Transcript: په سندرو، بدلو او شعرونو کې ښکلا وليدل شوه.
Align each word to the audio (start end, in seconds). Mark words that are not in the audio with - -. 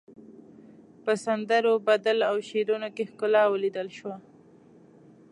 په 1.03 1.11
سندرو، 1.25 1.73
بدلو 1.87 2.23
او 2.29 2.35
شعرونو 2.49 2.89
کې 2.95 3.03
ښکلا 3.09 3.43
وليدل 3.49 3.87
شوه. 3.97 4.15